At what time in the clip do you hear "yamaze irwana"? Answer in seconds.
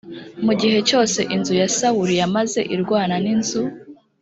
2.21-3.15